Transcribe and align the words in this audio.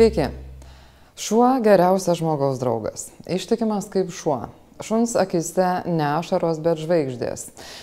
Sveiki. 0.00 0.30
Šuo 1.16 1.46
geriausias 1.60 2.16
žmogaus 2.18 2.56
draugas. 2.56 3.10
Ištikimas 3.28 3.90
kaip 3.92 4.08
šuo. 4.16 4.38
Šuns 4.80 5.12
akise 5.20 5.82
ne 5.84 6.06
ašaros, 6.14 6.56
bet 6.64 6.80
žvaigždės. 6.80 7.42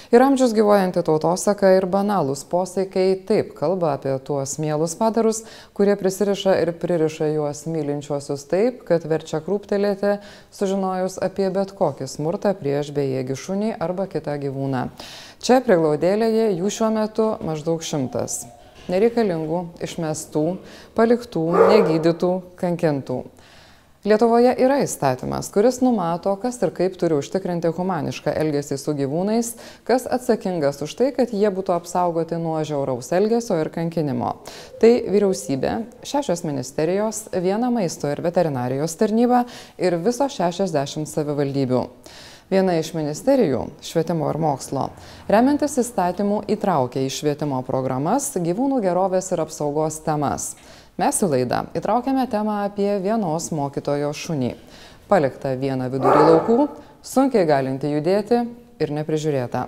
Ir 0.09 0.25
amžius 0.25 0.55
gyvojanti 0.57 1.03
tautosaka 1.05 1.75
ir 1.75 1.85
banalūs 1.85 2.41
posaikai 2.49 3.05
taip 3.29 3.53
kalba 3.59 3.93
apie 3.99 4.15
tuos 4.25 4.57
mielus 4.57 4.97
padarus, 4.97 5.43
kurie 5.77 5.93
prisiriša 6.01 6.57
ir 6.63 6.73
pririša 6.81 7.29
juos 7.35 7.67
mylinčiuosius 7.69 8.49
taip, 8.49 8.81
kad 8.89 9.05
verčia 9.05 9.43
krūptelėti, 9.45 10.17
sužinojus 10.49 11.21
apie 11.21 11.53
bet 11.53 11.77
kokį 11.77 12.09
smurtą 12.17 12.57
prieš 12.57 12.95
bejėgį 12.97 13.41
šunį 13.45 13.73
arba 13.77 14.09
kitą 14.09 14.41
gyvūną. 14.41 14.87
Čia 15.37 15.61
priglaudėlėje 15.69 16.55
jų 16.57 16.77
šiuo 16.79 16.95
metu 16.97 17.35
maždaug 17.45 17.85
šimtas. 17.85 18.47
Nereikalingų, 18.87 19.63
išmestų, 19.83 20.45
paliktų, 20.95 21.43
negydytų, 21.73 22.31
kankintų. 22.59 23.23
Lietuvoje 24.07 24.53
yra 24.63 24.77
įstatymas, 24.85 25.49
kuris 25.51 25.81
numato, 25.83 26.31
kas 26.39 26.61
ir 26.63 26.69
kaip 26.71 26.93
turi 27.01 27.17
užtikrinti 27.17 27.73
humanišką 27.75 28.31
elgesį 28.39 28.77
su 28.79 28.93
gyvūnais, 28.95 29.49
kas 29.89 30.05
atsakingas 30.07 30.79
už 30.85 30.93
tai, 30.95 31.09
kad 31.17 31.33
jie 31.35 31.49
būtų 31.51 31.73
apsaugoti 31.75 32.39
nuo 32.39 32.55
žiauraus 32.63 33.09
elgesio 33.17 33.57
ir 33.59 33.71
kankinimo. 33.73 34.37
Tai 34.79 34.93
vyriausybė, 35.11 35.73
šešios 36.07 36.45
ministerijos, 36.47 37.25
viena 37.33 37.67
maisto 37.73 38.07
ir 38.13 38.23
veterinarijos 38.23 38.95
tarnyba 39.01 39.43
ir 39.75 39.99
viso 40.05 40.29
60 40.31 41.09
savivaldybių. 41.11 41.83
Viena 42.47 42.77
iš 42.79 42.93
ministerijų- 42.95 43.65
švietimo 43.83 44.29
ir 44.31 44.37
mokslo. 44.39 44.85
Remiantis 45.27 45.73
įstatymų 45.81 46.45
įtraukia 46.47 47.01
į 47.03 47.09
švietimo 47.11 47.59
programas 47.67 48.29
gyvūnų 48.39 48.79
gerovės 48.85 49.33
ir 49.33 49.41
apsaugos 49.43 49.99
temas. 49.99 50.55
Mes 50.97 51.19
į 51.21 51.27
laidą 51.27 51.65
įtraukėme 51.75 52.23
temą 52.31 52.63
apie 52.63 52.99
vienos 53.03 53.51
mokytojo 53.51 54.13
šunį. 54.13 54.55
Palikta 55.09 55.57
viena 55.59 55.89
vidury 55.89 56.23
laukų, 56.23 56.69
sunkiai 57.03 57.45
galinti 57.45 57.91
judėti 57.91 58.47
ir 58.79 58.95
neprižiūrėta. 58.95 59.67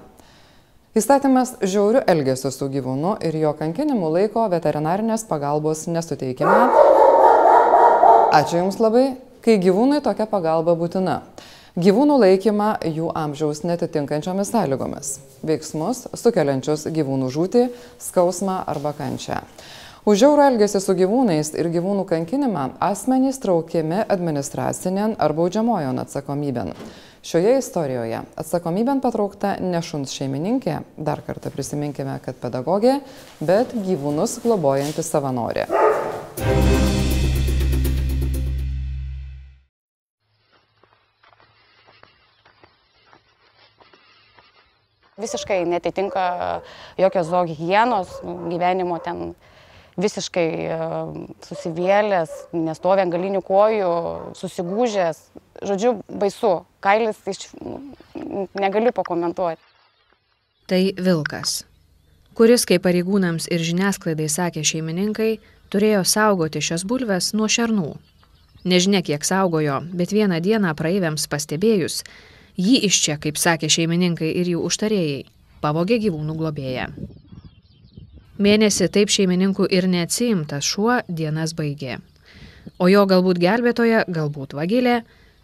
Įstatymas 0.96 1.58
žiaurių 1.60 2.06
elgesio 2.08 2.50
su 2.50 2.70
gyvūnu 2.70 3.18
ir 3.22 3.36
jo 3.36 3.54
kankinimu 3.60 4.08
laiko 4.10 4.48
veterinarinės 4.50 5.28
pagalbos 5.28 5.86
nesuteikime. 5.88 6.72
Ačiū 8.32 8.64
Jums 8.64 8.80
labai, 8.80 9.18
kai 9.42 9.60
gyvūnui 9.60 10.00
tokia 10.02 10.26
pagalba 10.26 10.76
būtina 10.80 11.22
gyvūnų 11.80 12.18
laikymą 12.20 12.70
jų 12.92 13.10
amžiaus 13.16 13.62
netitinkančiomis 13.64 14.52
sąlygomis, 14.52 15.12
veiksmus 15.46 16.08
sukeliančius 16.18 16.88
gyvūnų 16.92 17.30
žūtį, 17.32 17.66
skausmą 18.04 18.64
arba 18.68 18.92
kančią. 18.98 19.40
Už 20.10 20.20
žiaurų 20.24 20.46
elgesį 20.54 20.82
su 20.84 20.96
gyvūnais 20.98 21.52
ir 21.60 21.70
gyvūnų 21.72 22.06
kankinimą 22.10 22.66
asmenys 22.84 23.40
traukiami 23.44 24.02
administracinėn 24.08 25.16
ar 25.22 25.36
baudžiamojon 25.38 26.02
atsakomybėn. 26.04 26.74
Šioje 27.30 27.58
istorijoje 27.60 28.24
atsakomybėn 28.40 29.04
patraukta 29.04 29.58
ne 29.60 29.84
šuns 29.84 30.16
šeimininkė, 30.16 30.80
dar 30.98 31.24
kartą 31.28 31.52
prisiminkime, 31.54 32.18
kad 32.24 32.40
pedagogė, 32.42 32.98
bet 33.44 33.76
gyvūnus 33.76 34.40
globojanti 34.44 35.06
savanorė. 35.06 35.68
Visiškai 45.20 45.62
netitinka 45.70 46.26
jokios 47.00 47.30
zoogienos 47.30 48.20
gyvenimo 48.24 49.00
ten 49.04 49.34
visiškai 50.00 50.48
e, 50.64 50.78
susivėlęs, 51.48 52.32
nestovi 52.56 53.04
ant 53.04 53.14
galinių 53.14 53.42
kojų, 53.46 53.94
susigūžęs. 54.40 55.22
Žodžiu, 55.70 55.96
baisu. 56.08 56.54
Kailis 56.84 57.20
iš... 57.28 57.50
negaliu 58.56 58.94
pakomentuoti. 58.96 59.60
Tai 60.70 60.82
vilkas, 60.96 61.64
kuris, 62.38 62.64
kaip 62.70 62.86
pareigūnams 62.86 63.50
ir 63.52 63.64
žiniasklaidai 63.66 64.30
sakė 64.30 64.64
šeimininkai, 64.64 65.32
turėjo 65.74 66.04
saugoti 66.08 66.62
šias 66.64 66.86
bulves 66.88 67.34
nuo 67.34 67.50
šernų. 67.50 67.96
Nežinia, 68.70 69.02
kiek 69.06 69.24
saugojo, 69.26 69.80
bet 69.96 70.14
vieną 70.14 70.38
dieną 70.44 70.76
praeiviams 70.78 71.26
pastebėjus, 71.32 72.04
Jį 72.60 72.80
iš 72.90 72.98
čia, 73.06 73.16
kaip 73.24 73.38
sakė 73.40 73.70
šeimininkai 73.72 74.34
ir 74.36 74.50
jų 74.52 74.62
užtarėjai, 74.68 75.20
pavogė 75.64 76.00
gyvūnų 76.04 76.34
globėja. 76.36 76.90
Mėnesį 78.40 78.90
taip 78.96 79.12
šeimininkų 79.12 79.68
ir 79.72 79.88
neatsiimtas 79.88 80.68
šuo 80.68 80.98
dienas 81.08 81.54
baigė. 81.56 82.02
O 82.80 82.90
jo 82.92 83.06
galbūt 83.08 83.40
gelbėtoja, 83.40 84.06
galbūt 84.12 84.58
vagilė, 84.60 85.02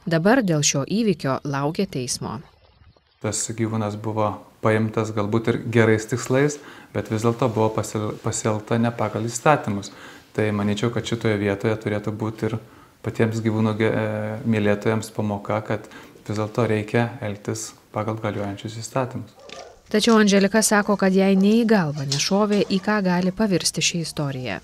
dabar 0.07 0.41
dėl 0.43 0.63
šio 0.63 0.83
įvykio 0.83 1.37
laukia 1.47 1.85
teismo. 1.91 2.37
Tas 3.23 3.39
gyvūnas 3.57 3.95
buvo 3.99 4.33
paimtas 4.63 5.13
galbūt 5.15 5.51
ir 5.51 5.59
gerais 5.71 6.07
tikslais, 6.11 6.57
bet 6.93 7.11
vis 7.11 7.23
dėlto 7.23 7.47
buvo 7.51 7.71
pasielta 8.23 8.79
ne 8.81 8.91
pagal 8.91 9.27
įstatymus. 9.29 9.93
Tai 10.35 10.49
manyčiau, 10.51 10.91
kad 10.91 11.07
šitoje 11.07 11.39
vietoje 11.39 11.75
turėtų 11.79 12.11
būti 12.11 12.49
ir 12.49 12.57
patiems 13.05 13.39
gyvūnų 13.39 13.75
mylėtojams 14.51 15.11
pamoka, 15.15 15.61
kad 15.63 15.87
vis 16.29 16.39
dėlto 16.39 16.65
reikia 16.69 17.09
elgtis 17.25 17.71
pagal 17.93 18.17
galiojančius 18.21 18.79
įstatymus. 18.81 19.35
Tačiau 19.89 20.17
Angelika 20.17 20.63
sako, 20.65 20.97
kad 20.97 21.13
jai 21.13 21.35
nei 21.37 21.61
į 21.61 21.67
galvą 21.69 22.07
nešovė, 22.09 22.63
į 22.73 22.79
ką 22.83 22.97
gali 23.05 23.31
pavirsti 23.31 23.83
ši 23.85 24.01
istorija. 24.01 24.59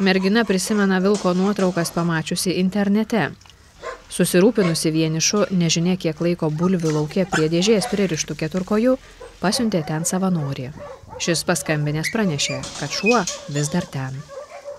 Mergina 0.00 0.46
prisimena 0.48 0.98
Vilko 1.04 1.34
nuotraukas 1.36 1.92
pamačiusi 1.92 2.56
internete. 2.62 3.28
Susirūpinusi 4.12 4.90
vienišu, 4.92 5.44
nežinia 5.52 5.98
kiek 6.00 6.18
laiko 6.24 6.48
bulvių 6.50 6.94
laukė 6.96 7.26
prie 7.28 7.50
dėžės 7.52 7.86
pririštų 7.92 8.36
keturkojų, 8.40 8.96
pasiuntė 9.44 9.84
ten 9.88 10.08
savanorį. 10.08 10.70
Šis 11.22 11.44
paskambinės 11.48 12.10
pranešė, 12.12 12.58
kad 12.80 12.92
šuo 12.92 13.22
vis 13.52 13.70
dar 13.72 13.86
ten. 13.92 14.16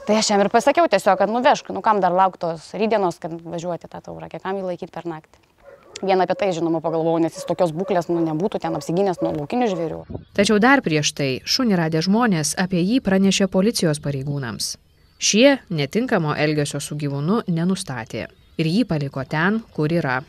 Tai 0.03 0.19
aš 0.19 0.33
jam 0.33 0.41
ir 0.43 0.51
pasakiau 0.51 0.89
tiesiog, 0.91 1.15
kad 1.21 1.31
nuvežk, 1.31 1.69
nu 1.71 1.85
kam 1.85 2.01
dar 2.03 2.11
lauktos 2.11 2.73
rydienos, 2.75 3.21
kad 3.23 3.37
važiuoti 3.45 3.87
tą 3.87 4.01
taurą, 4.03 4.27
kiek 4.27 4.43
kam 4.43 4.59
jį 4.59 4.65
laikyti 4.73 4.91
per 4.91 5.07
naktį. 5.07 5.52
Vien 6.01 6.21
apie 6.23 6.35
tai, 6.39 6.49
žinoma, 6.55 6.81
pagalvojau, 6.83 7.21
nes 7.23 7.35
jis 7.37 7.45
tokios 7.47 7.71
būklės 7.75 8.09
nu, 8.09 8.19
nebūtų 8.25 8.59
ten 8.63 8.75
apsiginęs 8.75 9.21
nuo 9.21 9.33
laukinių 9.35 9.67
žvėrių. 9.71 9.99
Tačiau 10.35 10.57
dar 10.63 10.81
prieš 10.83 11.13
tai 11.15 11.29
šunį 11.45 11.77
radę 11.79 12.01
žmonės 12.03 12.55
apie 12.59 12.81
jį 12.81 12.99
pranešė 13.05 13.47
policijos 13.53 14.01
pareigūnams. 14.03 14.73
Šie 15.23 15.59
netinkamo 15.71 16.33
elgesio 16.35 16.81
su 16.83 16.97
gyvūnu 16.99 17.43
nenustatė 17.47 18.25
ir 18.59 18.69
jį 18.69 18.87
paliko 18.89 19.23
ten, 19.29 19.61
kur 19.75 19.93
yra. 19.93 20.21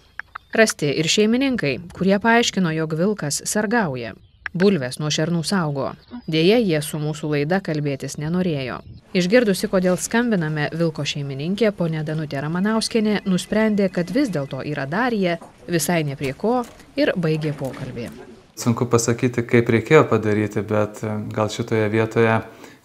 Rasti 0.55 0.93
ir 1.01 1.09
šeimininkai, 1.11 1.79
kurie 1.97 2.21
paaiškino, 2.23 2.71
jog 2.77 2.95
vilkas 3.01 3.43
sargauja 3.51 4.15
bulves 4.55 5.01
nuo 5.03 5.11
šernų 5.13 5.43
saugo. 5.45 5.93
Dėja, 6.31 6.59
jie 6.63 6.81
su 6.83 7.01
mūsų 7.03 7.33
laida 7.35 7.61
kalbėtis 7.65 8.17
nenorėjo. 8.23 8.81
Išgirdusi, 9.15 9.69
kodėl 9.71 9.99
skambiname 10.01 10.69
Vilko 10.75 11.05
šeimininkė, 11.07 11.71
ponė 11.77 12.03
Danutė 12.07 12.41
Ramanauskenė 12.43 13.21
nusprendė, 13.27 13.91
kad 13.93 14.11
vis 14.15 14.31
dėlto 14.35 14.63
yra 14.67 14.87
Darija, 14.91 15.39
visai 15.71 16.03
ne 16.07 16.17
prie 16.19 16.33
ko 16.39 16.63
ir 16.99 17.13
baigė 17.17 17.55
pokalbį. 17.59 18.09
Sunku 18.55 18.87
pasakyti, 18.87 19.43
kaip 19.51 19.71
reikėjo 19.75 20.05
padaryti, 20.07 20.63
bet 20.63 21.01
e, 21.03 21.15
gal 21.35 21.51
šitoje 21.51 21.89
vietoje, 21.91 22.37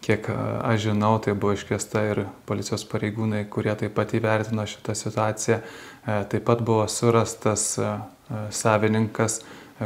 kiek 0.01 0.25
e, 0.33 0.37
aš 0.65 0.87
žinau, 0.87 1.11
tai 1.21 1.35
buvo 1.37 1.53
iškviesta 1.53 2.01
ir 2.09 2.23
policijos 2.49 2.87
pareigūnai, 2.89 3.43
kurie 3.53 3.75
taip 3.77 3.93
pat 3.97 4.15
įvertino 4.17 4.65
šitą 4.69 4.95
situaciją. 4.97 5.59
E, 5.61 6.15
taip 6.31 6.47
pat 6.47 6.65
buvo 6.65 6.87
surastas 6.89 7.75
savininkas, 8.53 9.39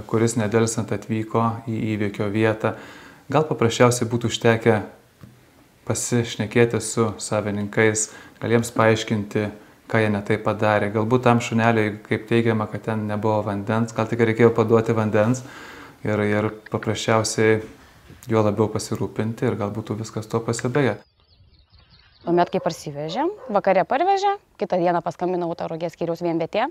kuris 0.07 0.37
nedelsant 0.39 0.91
atvyko 0.95 1.45
į 1.69 1.79
įvykio 1.95 2.29
vietą. 2.33 2.73
Gal 3.31 3.45
paprasčiausiai 3.47 4.09
būtų 4.09 4.31
užtekę 4.31 4.79
pasišnekėti 5.87 6.79
su 6.81 7.11
savininkais, 7.21 8.09
gal 8.41 8.55
jiems 8.55 8.71
paaiškinti, 8.75 9.45
ką 9.91 10.01
jie 10.01 10.09
netai 10.13 10.39
padarė. 10.41 10.89
Galbūt 10.95 11.25
tam 11.27 11.41
šuneliui, 11.43 11.99
kaip 12.07 12.27
teigiama, 12.29 12.67
kad 12.71 12.87
ten 12.87 13.07
nebuvo 13.09 13.41
vandens, 13.49 13.93
gal 13.95 14.09
tik 14.09 14.23
reikėjo 14.23 14.53
paduoti 14.55 14.95
vandens 14.97 15.43
ir, 16.03 16.19
ir 16.25 16.49
paprasčiausiai 16.71 17.61
juo 18.31 18.43
labiau 18.43 18.69
pasirūpinti 18.71 19.49
ir 19.49 19.59
galbūt 19.59 19.93
viskas 19.99 20.29
to 20.31 20.39
pasibėgė. 20.43 20.97
Tuomet, 22.23 22.47
kai 22.53 22.61
parsivežėm, 22.63 23.33
vakarė 23.51 23.83
parvežė, 23.83 24.37
kitą 24.61 24.79
dieną 24.79 25.01
paskambinau 25.03 25.49
Tarogės 25.59 25.97
skyriaus 25.97 26.23
vienvietė, 26.23 26.69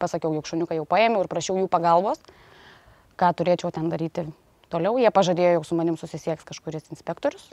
pasakiau, 0.00 0.34
jog 0.36 0.48
šuniuką 0.48 0.78
jau 0.78 0.86
paėmiau 0.88 1.24
ir 1.24 1.30
prašiau 1.30 1.58
jų 1.60 1.68
pagalbos, 1.72 2.20
ką 3.20 3.32
turėčiau 3.36 3.72
ten 3.74 3.88
daryti 3.92 4.26
toliau. 4.72 4.98
Jie 5.00 5.10
pažadėjo, 5.14 5.58
jog 5.58 5.68
su 5.68 5.78
manim 5.78 5.98
susisieks 6.00 6.46
kažkuris 6.46 6.90
inspektorius, 6.94 7.48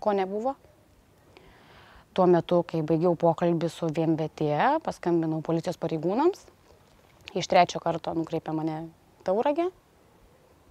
ko 0.00 0.16
nebuvo. 0.16 0.56
Tuo 2.16 2.24
metu, 2.30 2.62
kai 2.64 2.80
baigiau 2.86 3.12
pokalbį 3.20 3.68
su 3.68 3.90
VMBT, 3.92 4.52
paskambinau 4.84 5.42
policijos 5.44 5.76
pareigūnams. 5.80 6.46
Iš 7.36 7.48
trečio 7.52 7.82
karto 7.82 8.14
nukreipė 8.16 8.54
mane 8.56 8.86
tauragė. 9.26 9.68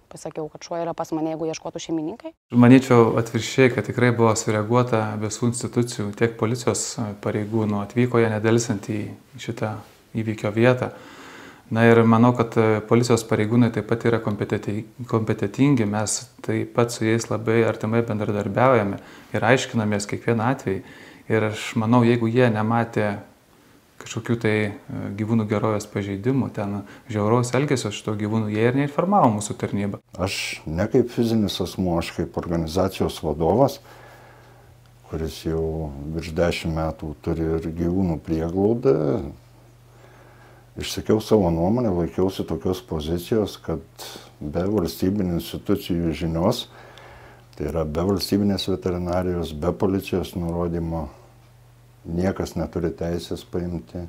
pasakiau, 0.06 0.48
kad 0.48 0.62
šuo 0.62 0.78
yra 0.78 0.94
pas 0.94 1.10
mane, 1.12 1.32
jeigu 1.34 1.48
ieškotų 1.50 1.80
šeimininkai. 1.82 2.30
Manyčiau 2.54 3.16
atviršiai, 3.20 3.72
kad 3.74 3.88
tikrai 3.88 4.12
buvo 4.16 4.30
sureaguota 4.38 5.02
visų 5.20 5.50
institucijų, 5.50 6.06
tiek 6.18 6.36
policijos 6.38 6.84
pareigūnų 7.24 7.80
atvyko 7.82 8.22
jie 8.22 8.30
nedėlisant 8.30 8.86
į 8.92 9.00
šitą 9.42 9.74
įvykio 10.22 10.52
vietą. 10.54 10.90
Na 11.70 11.82
ir 11.88 11.98
manau, 12.06 12.30
kad 12.38 12.54
policijos 12.86 13.24
pareigūnai 13.26 13.72
taip 13.74 13.88
pat 13.90 14.04
yra 14.06 14.20
kompetitingi, 14.22 15.86
mes 15.90 16.18
taip 16.46 16.76
pat 16.76 16.94
su 16.94 17.08
jais 17.08 17.26
labai 17.26 17.64
artimai 17.66 18.04
bendradarbiaujame 18.06 19.00
ir 19.34 19.46
aiškinamės 19.50 20.06
kiekvieną 20.12 20.52
atvejį. 20.54 20.84
Ir 21.26 21.48
aš 21.48 21.72
manau, 21.74 22.04
jeigu 22.06 22.30
jie 22.30 22.46
nematė 22.54 23.16
kažkokių 24.06 24.36
tai 24.40 24.54
e, 24.62 24.72
gyvūnų 25.18 25.46
gerovės 25.50 25.88
pažeidimų, 25.90 26.50
ten 26.56 26.82
žiauraus 27.10 27.52
elgesio 27.56 27.92
šito 27.94 28.14
gyvūnų, 28.18 28.50
jie 28.54 28.66
ir 28.68 28.78
neinformavo 28.78 29.32
mūsų 29.38 29.56
tarnybą. 29.60 30.00
Aš 30.22 30.60
ne 30.66 30.86
kaip 30.92 31.10
fizinis 31.14 31.58
asmuo, 31.64 31.96
aš 32.00 32.12
kaip 32.18 32.36
organizacijos 32.40 33.18
vadovas, 33.24 33.80
kuris 35.10 35.40
jau 35.46 35.90
virš 36.14 36.32
dešimt 36.36 36.76
metų 36.76 37.12
turi 37.24 37.48
ir 37.56 37.68
gyvūnų 37.80 38.20
prieglaudą, 38.26 38.96
išsakiau 40.78 41.20
savo 41.20 41.50
nuomonę, 41.50 41.90
laikiausi 41.90 42.44
tokios 42.44 42.82
pozicijos, 42.82 43.56
kad 43.62 44.08
be 44.40 44.64
valstybinių 44.68 45.38
institucijų 45.40 46.12
žinios, 46.12 46.66
tai 47.56 47.70
yra 47.70 47.84
be 47.88 48.04
valstybinės 48.10 48.68
veterinarijos, 48.68 49.54
be 49.56 49.72
policijos 49.72 50.34
nurodymo, 50.36 51.06
niekas 52.04 52.54
neturi 52.56 52.92
teisės 52.94 53.44
paimti 53.48 54.04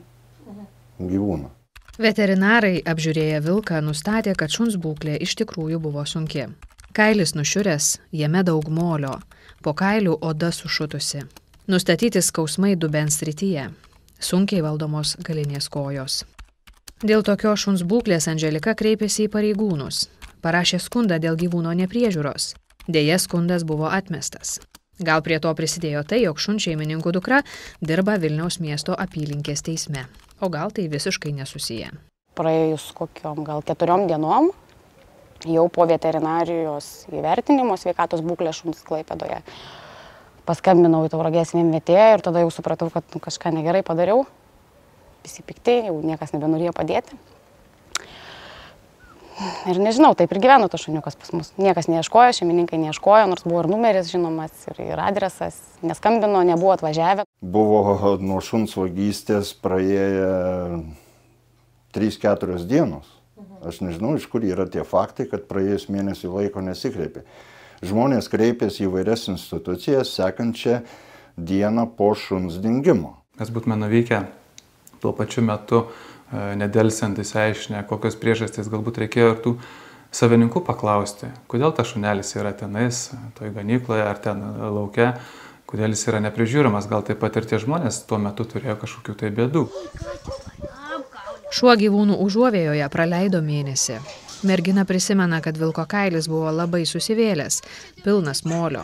gyvūną. 0.99 1.53
Veterinarai 1.97 2.83
apžiūrėję 2.85 3.41
vilką 3.41 3.81
nustatė, 3.81 4.35
kad 4.37 4.53
šuns 4.53 4.75
būklė 4.77 5.15
iš 5.25 5.33
tikrųjų 5.39 5.79
buvo 5.81 6.03
sunki. 6.05 6.45
Kailis 6.93 7.33
nušiuręs, 7.33 7.97
jame 8.13 8.43
daug 8.45 8.69
molio, 8.69 9.17
po 9.65 9.73
kailių 9.73 10.19
oda 10.21 10.51
sušutusi. 10.53 11.23
Nustatyti 11.67 12.21
skausmai 12.21 12.75
dubens 12.77 13.17
srityje, 13.19 13.69
sunkiai 14.19 14.63
valdomos 14.65 15.17
galinės 15.25 15.69
kojos. 15.73 16.23
Dėl 16.97 17.21
tokios 17.21 17.61
šuns 17.61 17.83
būklės 17.85 18.25
Angelika 18.25 18.71
kreipėsi 18.73 19.27
į 19.27 19.29
pareigūnus, 19.29 20.07
parašė 20.41 20.79
skundą 20.81 21.19
dėl 21.21 21.35
gyvūno 21.37 21.69
nepriežiūros. 21.77 22.55
Deja, 22.89 23.19
skundas 23.21 23.61
buvo 23.69 23.85
atmestas. 23.85 24.55
Gal 24.97 25.21
prie 25.21 25.37
to 25.37 25.51
prisidėjo 25.53 26.01
tai, 26.09 26.23
jog 26.23 26.41
šun 26.41 26.57
šeimininkų 26.57 27.13
dukra 27.13 27.43
dirba 27.85 28.15
Vilniaus 28.17 28.57
miesto 28.57 28.95
apylinkės 28.97 29.61
teisme. 29.67 30.07
O 30.41 30.49
gal 30.49 30.73
tai 30.73 30.87
visiškai 30.89 31.35
nesusiję. 31.37 31.91
Praėjus 32.33 32.87
kokiom 32.97 33.43
gal 33.45 33.61
keturiom 33.61 34.07
dienom, 34.09 34.49
jau 35.45 35.67
po 35.69 35.85
veterinarijos 35.85 37.05
įvertinimo 37.13 37.77
sveikatos 37.77 38.25
būklės 38.25 38.63
šuns 38.63 38.81
klaipėdoje, 38.89 39.43
paskambinau 40.49 41.05
į 41.05 41.13
tauragės 41.13 41.53
vienvietėje 41.53 42.09
ir 42.15 42.25
tada 42.25 42.41
jau 42.41 42.49
supratau, 42.57 42.89
kad 42.89 43.05
nu, 43.13 43.21
kažką 43.21 43.53
negerai 43.53 43.85
padariau. 43.85 44.25
Visi 45.27 45.43
piktai, 45.43 45.81
jau 45.89 45.97
niekas 45.99 46.31
nebenorėjo 46.31 46.71
padėti. 46.71 47.17
Ir 49.67 49.77
nežinau, 49.83 50.13
taip 50.15 50.31
ir 50.31 50.39
gyveno 50.39 50.69
tas 50.71 50.85
šuniukas 50.85 51.17
pas 51.19 51.33
mus. 51.35 51.49
Niekas 51.59 51.89
neieškojo, 51.91 52.37
šeimininkai 52.37 52.79
neieškojo, 52.79 53.25
nors 53.27 53.43
buvo 53.43 53.59
ir 53.61 53.67
numeris 53.69 54.07
žinomas, 54.09 54.53
ir, 54.71 54.79
ir 54.85 55.01
adresas, 55.03 55.59
neskambino, 55.83 56.45
nebuvo 56.47 56.71
atvažiavę. 56.77 57.27
Buvo 57.43 58.15
nuo 58.23 58.39
šuns 58.39 58.77
vagystės 58.79 59.51
praėję 59.59 60.79
3-4 61.99 62.63
dienos. 62.71 63.11
Aš 63.67 63.83
nežinau, 63.83 64.15
iš 64.15 64.31
kur 64.31 64.47
yra 64.47 64.63
tie 64.71 64.87
faktai, 64.87 65.27
kad 65.27 65.45
praėjus 65.51 65.89
mėnesį 65.91 66.31
laiko 66.31 66.63
nesikreipė. 66.63 67.27
Žmonės 67.83 68.31
kreipėsi 68.31 68.87
į 68.87 68.95
vairias 68.95 69.27
institucijas 69.27 70.15
sekančią 70.15 70.79
dieną 71.37 71.89
po 71.99 72.13
šuns 72.15 72.61
dingimo. 72.63 73.17
Mes 73.37 73.51
būtume 73.53 73.75
nuvykę 73.83 74.23
tuo 75.01 75.13
pačiu 75.15 75.43
metu 75.45 75.85
E, 76.27 76.39
nedelsiant 76.59 77.15
įsiaiškinę, 77.23 77.85
kokios 77.87 78.17
priežastys 78.19 78.67
galbūt 78.71 78.99
reikėjo 78.99 79.27
ir 79.31 79.37
tų 79.45 79.53
savininkų 80.17 80.59
paklausti, 80.67 81.29
kodėl 81.47 81.71
tas 81.75 81.93
šunelis 81.93 82.33
yra 82.35 82.51
tenais, 82.55 83.05
toj 83.37 83.53
ganykloje 83.55 84.03
ar 84.03 84.19
ten 84.19 84.41
laukia, 84.75 85.13
kodėl 85.71 85.95
jis 85.95 86.03
yra 86.11 86.19
neprižiūrimas, 86.25 86.89
gal 86.91 87.05
taip 87.07 87.21
pat 87.23 87.39
ir 87.39 87.47
tie 87.47 87.59
žmonės 87.63 88.01
tuo 88.09 88.19
metu 88.19 88.43
turėjo 88.43 88.75
kažkokių 88.81 89.15
tai 89.21 89.31
bėdų. 89.37 89.63
Šuo 91.55 91.75
gyvūnų 91.79 92.17
užuovėjoje 92.25 92.89
praleido 92.91 93.39
mėnesį. 93.43 94.01
Mergina 94.47 94.83
prisimena, 94.85 95.39
kad 95.41 95.55
vilko 95.57 95.85
kailis 95.89 96.27
buvo 96.29 96.51
labai 96.53 96.83
susivėlęs, 96.85 97.61
pilnas 98.03 98.43
molio. 98.45 98.83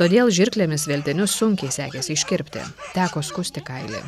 Todėl 0.00 0.32
žirklėmis 0.32 0.88
veltinius 0.88 1.36
sunkiai 1.36 1.68
sekėsi 1.74 2.16
iškirpti. 2.16 2.64
Teko 2.96 3.22
skusti 3.22 3.62
kailį. 3.62 4.00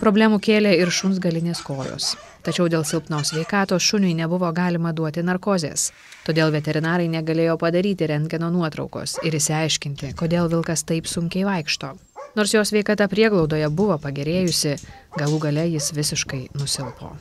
Problemų 0.00 0.38
kėlė 0.40 0.70
ir 0.80 0.88
šuns 0.88 1.18
galinės 1.20 1.60
kojos. 1.66 2.14
Tačiau 2.42 2.64
dėl 2.72 2.84
silpnos 2.88 3.28
sveikatos 3.28 3.84
šuniui 3.84 4.14
nebuvo 4.16 4.48
galima 4.56 4.94
duoti 4.96 5.20
narkozės. 5.22 5.90
Todėl 6.24 6.48
veterinarai 6.54 7.10
negalėjo 7.12 7.58
padaryti 7.60 8.08
rentgeno 8.08 8.48
nuotraukos 8.54 9.18
ir 9.26 9.36
įsiaiškinti, 9.36 10.14
kodėl 10.16 10.48
vilkas 10.48 10.86
taip 10.88 11.10
sunkiai 11.10 11.44
vaikšto. 11.44 11.92
Nors 12.38 12.54
jo 12.56 12.64
sveikata 12.64 13.04
prieglaudoje 13.12 13.68
buvo 13.68 13.98
pagerėjusi, 14.00 14.78
galų 15.20 15.42
gale 15.44 15.68
jis 15.74 15.90
visiškai 15.92 16.46
nusilpo. 16.56 17.12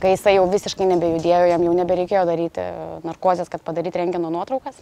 Kai 0.00 0.14
jisai 0.14 0.36
jau 0.36 0.46
visiškai 0.48 0.86
nebejudėjo, 0.94 1.42
jam 1.50 1.66
jau 1.66 1.74
nebereikėjo 1.76 2.24
daryti 2.30 2.70
narkozės, 3.04 3.50
kad 3.50 3.66
padaryti 3.66 3.98
rentgeno 3.98 4.30
nuotraukas. 4.30 4.78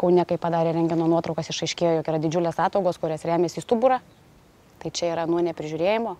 Kaune, 0.00 0.24
kai 0.24 0.40
padarė 0.40 0.72
rentgeno 0.72 1.04
nuotraukas, 1.12 1.52
išaiškėjo, 1.52 1.98
jog 2.00 2.08
yra 2.10 2.24
didžiulės 2.24 2.58
ataugos, 2.64 2.98
kurias 2.98 3.28
remiasi 3.28 3.60
į 3.60 3.68
stuburą. 3.68 4.00
Tai 4.82 4.90
čia 4.90 5.12
yra 5.12 5.28
nuo 5.30 5.44
neprižiūrėjimo, 5.44 6.16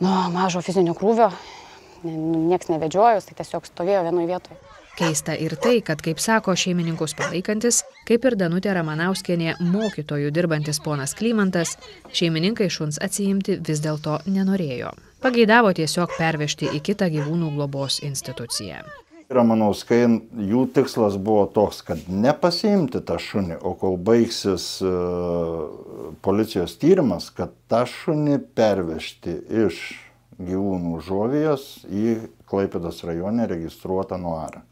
nuo 0.00 0.18
mažo 0.34 0.62
fizinio 0.64 0.94
krūvio, 0.98 1.30
nieks 2.04 2.70
nevedžiojus, 2.72 3.28
tai 3.28 3.40
tiesiog 3.40 3.68
stovėjo 3.68 4.04
vienoje 4.08 4.30
vietoje. 4.30 4.60
Keista 5.00 5.32
ir 5.38 5.54
tai, 5.56 5.78
kad, 5.86 6.02
kaip 6.04 6.18
sako 6.20 6.52
šeimininkus 6.58 7.14
palaikantis, 7.16 7.84
kaip 8.08 8.24
ir 8.28 8.36
Danutė 8.36 8.74
Ramanauskienė 8.76 9.54
mokytojų 9.62 10.32
dirbantis 10.34 10.80
ponas 10.84 11.14
Klymantas, 11.16 11.76
šeimininkai 12.12 12.68
šuns 12.72 13.00
atsiimti 13.00 13.60
vis 13.64 13.80
dėlto 13.84 14.18
nenorėjo. 14.26 14.90
Pageidavo 15.24 15.72
tiesiog 15.76 16.16
pervežti 16.18 16.68
į 16.76 16.82
kitą 16.90 17.08
gyvūnų 17.12 17.54
globos 17.56 18.00
instituciją. 18.04 18.82
Ramanauskai, 19.30 20.00
jų 20.50 20.64
tikslas 20.74 21.14
buvo 21.22 21.44
toks, 21.54 21.84
kad 21.86 22.08
nepasiimti 22.10 22.98
tą 23.06 23.18
šunį, 23.22 23.60
o 23.62 23.76
kol 23.78 23.94
baigsis 23.94 24.64
uh, 24.82 25.68
policijos 26.24 26.74
tyrimas, 26.82 27.28
kad 27.34 27.54
tą 27.70 27.84
šunį 27.86 28.40
pervežti 28.58 29.36
iš 29.66 29.78
gyvūnų 30.40 30.98
žovijos 31.06 31.68
į 31.86 32.16
Klaipėdos 32.50 33.04
rajone 33.06 33.46
registruotą 33.46 34.18
nuarą 34.18 34.64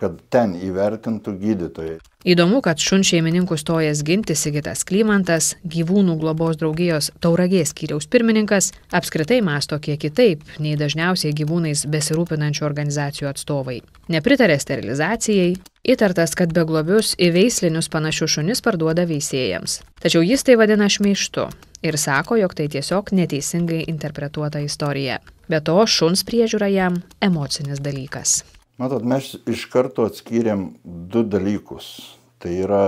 kad 0.00 0.16
ten 0.32 0.56
įvertintų 0.56 1.36
gydytojai. 1.40 1.98
Įdomu, 2.20 2.58
kad 2.60 2.76
šun 2.76 3.00
šeimininkų 3.06 3.56
stojas 3.56 4.02
ginti 4.04 4.34
Sigitas 4.36 4.82
Klymantas, 4.84 5.54
gyvūnų 5.64 6.18
globos 6.20 6.58
draugijos 6.60 7.08
tauragės 7.24 7.72
skyriaus 7.72 8.10
pirmininkas, 8.12 8.74
apskritai 8.92 9.38
masto 9.44 9.78
kiek 9.80 9.96
kitaip 10.02 10.44
nei 10.60 10.74
dažniausiai 10.80 11.32
gyvūnais 11.38 11.86
besirūpinančių 11.88 12.68
organizacijų 12.68 13.30
atstovai. 13.32 13.78
Nepritarė 14.12 14.58
sterilizacijai, 14.60 15.56
įtartas, 15.80 16.36
kad 16.36 16.52
beglobius 16.52 17.14
į 17.16 17.32
veislinius 17.38 17.88
panašius 17.88 18.36
šunis 18.36 18.60
parduoda 18.60 19.08
veisėjams. 19.08 19.80
Tačiau 20.04 20.20
jis 20.20 20.44
tai 20.44 20.60
vadina 20.60 20.92
šmeištu 20.92 21.48
ir 21.88 21.96
sako, 21.96 22.36
jog 22.36 22.52
tai 22.52 22.68
tiesiog 22.68 23.14
neteisingai 23.16 23.86
interpretuota 23.88 24.60
istorija. 24.60 25.22
Be 25.48 25.64
to, 25.64 25.80
šuns 25.88 26.28
priežiūra 26.28 26.68
jam 26.68 27.00
emocinis 27.24 27.80
dalykas. 27.80 28.42
Matot, 28.80 29.02
mes 29.04 29.34
iš 29.44 29.66
karto 29.68 30.06
atskyrėm 30.08 30.70
du 30.84 31.20
dalykus. 31.28 32.16
Tai 32.40 32.52
yra 32.64 32.84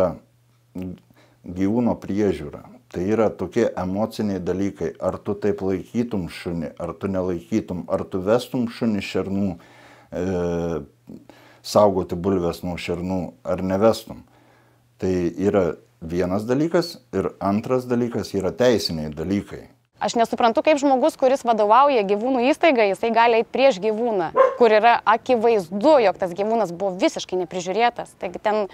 gyvūno 1.44 1.98
priežiūra. 2.00 2.62
Tai 2.92 3.02
yra 3.04 3.26
tokie 3.28 3.66
emociniai 3.76 4.40
dalykai. 4.40 4.94
Ar 4.96 5.18
tu 5.20 5.34
taip 5.36 5.60
laikytum 5.60 6.30
šunį, 6.32 6.72
ar 6.80 6.94
tu 6.96 7.12
nelaikytum, 7.12 7.84
ar 7.92 8.06
tu 8.08 8.22
vestum 8.24 8.64
šunį 8.72 9.04
šernų, 9.04 9.50
e, 10.16 10.24
saugoti 11.60 12.16
bulves 12.16 12.62
nuo 12.64 12.78
šernų, 12.80 13.20
ar 13.44 13.60
nevestum. 13.60 14.24
Tai 14.96 15.12
yra 15.44 15.74
vienas 16.00 16.48
dalykas 16.48 16.94
ir 17.12 17.34
antras 17.36 17.84
dalykas 17.84 18.32
yra 18.32 18.52
teisiniai 18.56 19.12
dalykai. 19.12 19.66
Aš 20.02 20.16
nesuprantu, 20.18 20.64
kaip 20.66 20.80
žmogus, 20.82 21.14
kuris 21.14 21.44
vadovauja 21.46 22.02
gyvūnų 22.08 22.48
įstaigai, 22.50 22.88
jisai 22.90 23.12
gali 23.14 23.38
eiti 23.38 23.52
prieš 23.54 23.78
gyvūną, 23.84 24.32
kur 24.58 24.74
yra 24.74 24.96
akivaizdu, 25.06 25.92
jog 26.02 26.18
tas 26.18 26.34
gyvūnas 26.34 26.72
buvo 26.74 26.96
visiškai 26.98 27.38
neprižiūrėtas. 27.44 28.16
Taigi 28.18 28.42
ten 28.42 28.64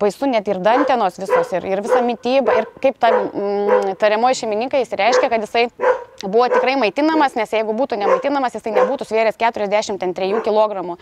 baisu 0.00 0.28
net 0.28 0.48
ir 0.52 0.60
dantenos 0.60 1.16
visos, 1.16 1.54
ir, 1.56 1.64
ir 1.64 1.80
visa 1.84 2.02
mytyba, 2.04 2.58
ir 2.60 2.68
kaip 2.84 3.00
ta 3.00 3.08
mm, 3.14 3.96
tariamoji 4.02 4.42
šeimininkai 4.42 4.84
įsireiškia, 4.84 5.32
kad 5.32 5.46
jisai 5.46 5.64
buvo 6.22 6.50
tikrai 6.52 6.76
maitinamas, 6.80 7.38
nes 7.40 7.56
jeigu 7.56 7.72
būtų 7.76 7.96
nemaitinamas, 8.02 8.60
jisai 8.60 8.76
nebūtų 8.76 9.08
svėręs 9.08 9.40
43 9.40 10.44
kg. 10.44 10.98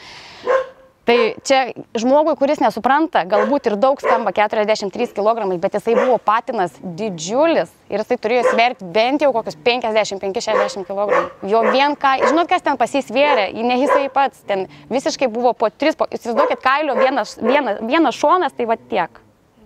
Tai 1.05 1.17
čia 1.45 1.59
žmogui, 2.01 2.33
kuris 2.41 2.63
nesupranta, 2.65 3.27
galbūt 3.29 3.69
ir 3.69 3.75
daug 3.81 4.01
skamba 4.01 4.33
43 4.33 5.13
kg, 5.13 5.45
bet 5.61 5.77
jisai 5.77 5.97
buvo 5.99 6.17
patinas 6.17 6.79
didžiulis 6.81 7.69
ir 7.93 8.01
jisai 8.01 8.17
turėjo 8.25 8.47
sverti 8.49 8.89
bent 8.95 9.25
jau 9.25 9.29
kokius 9.37 9.59
55-60 9.67 10.89
kg. 10.89 11.27
Jo 11.45 11.61
vien 11.69 11.93
ką, 12.01 12.15
žinot, 12.25 12.49
kas 12.49 12.65
ten 12.65 12.81
pasisvėrė, 12.81 13.51
ne 13.53 13.77
jisai 13.83 14.09
pats, 14.15 14.41
ten 14.49 14.65
visiškai 14.93 15.29
buvo 15.29 15.53
po 15.53 15.69
3, 15.69 16.01
po, 16.01 16.09
įsivaizduokit, 16.09 16.65
kailio 16.65 16.97
vienas, 16.97 17.37
vienas, 17.43 17.85
vienas 17.85 18.17
šonas, 18.17 18.57
tai 18.57 18.71
va 18.73 18.81
tiek 18.81 19.24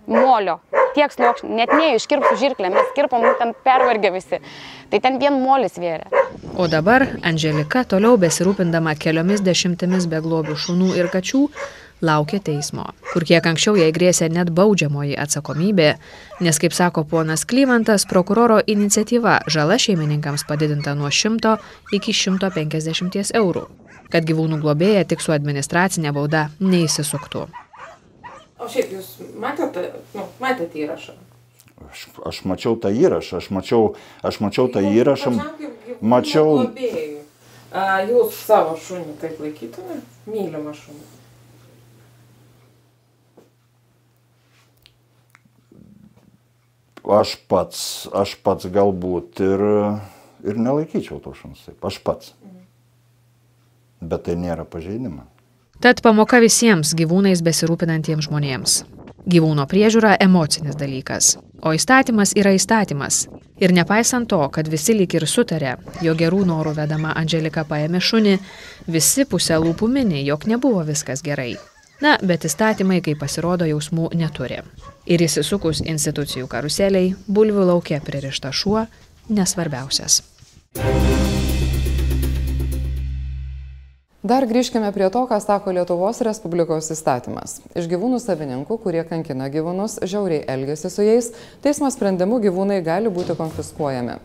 molio, 0.09 0.59
tiek 0.97 1.13
sluoksnių, 1.13 1.49
net 1.59 1.73
neiškirpsiu 1.73 2.37
žirklę, 2.41 2.71
mes 2.73 2.93
kirpom, 2.97 3.23
nu, 3.23 3.33
ten 3.39 3.53
pervargę 3.65 4.11
visi. 4.15 4.41
Tai 4.89 5.01
ten 5.03 5.19
vien 5.21 5.37
molis 5.41 5.77
vėrė. 5.79 6.09
O 6.59 6.67
dabar 6.71 7.05
Angelika, 7.25 7.85
toliau 7.87 8.17
besirūpindama 8.21 8.95
keliomis 8.99 9.43
dešimtimis 9.45 10.09
beglobių 10.11 10.57
šunų 10.59 10.95
ir 10.97 11.11
kačių, 11.13 11.45
laukia 12.01 12.39
teismo, 12.39 12.85
kur 13.11 13.25
kiek 13.27 13.45
anksčiau 13.51 13.77
jai 13.79 13.91
grėsė 13.95 14.29
net 14.31 14.51
baudžiamoji 14.55 15.17
atsakomybė, 15.19 15.89
nes, 16.45 16.59
kaip 16.61 16.75
sako 16.75 17.03
ponas 17.03 17.45
Klymantas, 17.49 18.07
prokuroro 18.09 18.59
iniciatyva 18.65 19.41
žala 19.51 19.79
šeimininkams 19.81 20.47
padidinta 20.49 20.95
nuo 20.95 21.11
100 21.11 21.57
iki 21.99 22.15
150 22.15 23.35
eurų, 23.39 23.65
kad 24.09 24.27
gyvūnų 24.27 24.61
globėja 24.63 25.07
tik 25.09 25.23
su 25.23 25.35
administracinė 25.35 26.15
bauda 26.15 26.47
neįsisuktų. 26.59 27.47
O 28.59 28.67
šiaip 28.67 28.91
jūs 28.91 29.13
matėte, 29.39 29.85
nu, 30.17 30.25
matėte 30.43 30.81
įrašą? 30.83 31.15
Aš, 31.87 32.07
aš 32.27 32.41
mačiau 32.43 32.75
tą 32.75 32.91
įrašą, 32.91 33.39
aš 33.39 33.47
mačiau, 33.55 33.93
aš 34.25 34.41
mačiau 34.43 34.67
tą 34.71 34.83
įrašą. 34.83 35.31
Mačiau. 36.03 36.57
Globėjų. 36.65 37.21
A, 37.71 38.01
jūs 38.03 38.35
savo 38.43 38.75
šunį 38.81 39.15
taip 39.21 39.39
laikytumėte? 39.39 40.03
Mylimą 40.27 40.73
šunį. 40.75 41.07
Aš 47.09 47.37
pats, 47.49 47.81
aš 48.13 48.35
pats 48.43 48.67
galbūt 48.69 49.39
ir, 49.41 49.63
ir 50.45 50.59
nelaikyčiau 50.61 51.17
to 51.23 51.31
šuns 51.33 51.63
taip. 51.65 51.79
Aš 51.87 52.03
pats. 52.05 52.35
Bet 53.99 54.27
tai 54.27 54.35
nėra 54.39 54.67
pažeidimas. 54.67 55.38
Tad 55.79 56.01
pamoka 56.03 56.41
visiems 56.43 56.89
gyvūnais 56.99 57.39
besirūpinantiems 57.39 58.25
žmonėms. 58.27 58.73
Gyvūno 59.31 59.63
priežiūra 59.71 60.17
emocinis 60.19 60.75
dalykas, 60.75 61.37
o 61.63 61.71
įstatymas 61.71 62.33
yra 62.35 62.51
įstatymas. 62.57 63.21
Ir 63.63 63.71
nepaisant 63.75 64.27
to, 64.27 64.41
kad 64.51 64.67
visi 64.67 64.97
lyg 64.97 65.15
ir 65.15 65.23
sutarė, 65.27 65.77
jo 66.03 66.17
gerų 66.19 66.41
norų 66.51 66.75
vedama 66.81 67.13
Angelika 67.15 67.63
paėmė 67.63 68.03
šunį, 68.03 68.35
visi 68.91 69.23
pusę 69.23 69.55
lūpų 69.63 69.87
mini, 69.87 70.19
jog 70.27 70.43
nebuvo 70.51 70.83
viskas 70.83 71.23
gerai. 71.23 71.53
Na, 72.03 72.17
bet 72.19 72.43
įstatymai, 72.47 72.99
kaip 73.03 73.23
pasirodo, 73.23 73.67
jausmų 73.67 74.11
neturi. 74.19 74.59
Ir 75.07 75.23
įsisukus 75.23 75.79
institucijų 75.83 76.51
karuseliai, 76.51 77.15
bulvių 77.27 77.71
laukia 77.71 78.03
pririšta 78.03 78.51
šuo 78.51 78.83
nesvarbiausias. 79.31 80.23
Dar 84.19 84.43
grįžkime 84.43 84.89
prie 84.91 85.05
to, 85.07 85.21
ką 85.29 85.37
sako 85.39 85.71
Lietuvos 85.71 86.17
Respublikos 86.27 86.89
įstatymas. 86.91 87.61
Iš 87.71 87.85
gyvūnų 87.87 88.17
savininkų, 88.19 88.75
kurie 88.83 89.05
kankina 89.07 89.45
gyvūnus, 89.47 90.01
žiauriai 90.03 90.41
elgesi 90.43 90.91
su 90.91 91.05
jais, 91.05 91.29
teismo 91.63 91.87
sprendimu 91.87 92.41
gyvūnai 92.43 92.81
gali 92.83 93.07
būti 93.07 93.37
konfiskuojami. 93.39 94.17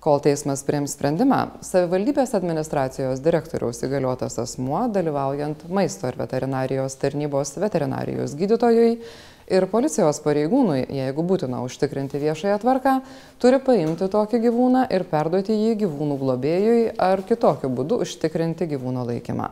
Kol 0.00 0.22
teismas 0.24 0.64
priims 0.64 0.96
sprendimą, 0.96 1.42
savivaldybės 1.68 2.32
administracijos 2.38 3.20
direktoriaus 3.20 3.84
įgaliotas 3.84 4.40
asmuo, 4.40 4.86
dalyvaujant 4.88 5.68
maisto 5.68 6.08
ir 6.08 6.16
veterinarijos 6.16 6.96
tarnybos 7.04 7.52
veterinarijos 7.60 8.32
gydytojui, 8.40 9.02
ir 9.50 9.66
policijos 9.70 10.20
pareigūnui, 10.24 10.84
jeigu 10.92 11.24
būtina 11.26 11.62
užtikrinti 11.66 12.20
viešąją 12.22 12.58
tvarką, 12.62 12.94
turi 13.42 13.60
paimti 13.62 14.08
tokį 14.12 14.42
gyvūną 14.46 14.86
ir 14.94 15.04
perduoti 15.10 15.56
jį 15.56 15.76
gyvūnų 15.84 16.18
globėjui 16.20 16.82
ar 17.02 17.24
kitokiu 17.26 17.70
būdu 17.72 18.02
užtikrinti 18.06 18.68
gyvūno 18.74 19.06
laikymą. 19.08 19.48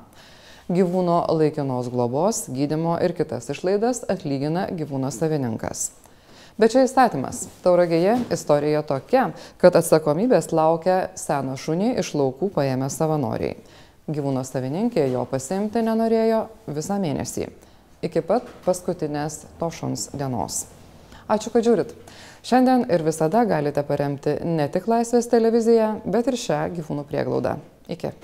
Gyvūno 0.71 1.25
laikinos 1.35 1.89
globos, 1.91 2.45
gydimo 2.53 2.95
ir 3.03 3.17
kitas 3.19 3.51
išlaidas 3.51 4.05
atlygina 4.13 4.69
gyvūno 4.71 5.11
savininkas. 5.11 5.91
Bet 6.61 6.75
čia 6.75 6.85
įstatymas. 6.85 7.47
Tauragėje 7.65 8.19
istorija 8.35 8.83
tokia, 8.87 9.31
kad 9.59 9.79
atsakomybės 9.81 10.51
laukia 10.53 11.09
seno 11.19 11.57
šunį 11.59 11.97
iš 12.03 12.13
laukų 12.19 12.51
paėmę 12.55 12.91
savanoriai. 12.93 13.57
Gyvūno 14.11 14.45
savininkė 14.45 15.09
jo 15.11 15.25
pasimti 15.31 15.83
nenorėjo 15.87 16.45
visą 16.69 17.01
mėnesį 17.03 17.49
iki 18.03 18.23
pat 18.25 18.49
paskutinės 18.67 19.45
to 19.61 19.71
šuns 19.75 20.09
dienos. 20.17 20.65
Ačiū, 21.31 21.53
kad 21.55 21.67
žiūrit. 21.67 21.95
Šiandien 22.47 22.87
ir 22.91 23.05
visada 23.07 23.45
galite 23.47 23.85
paremti 23.87 24.39
ne 24.43 24.67
tik 24.73 24.89
Laisvės 24.91 25.29
televiziją, 25.31 26.01
bet 26.09 26.31
ir 26.33 26.39
šią 26.41 26.61
gyvūnų 26.79 27.05
prieglaudą. 27.11 27.59
Iki. 27.93 28.15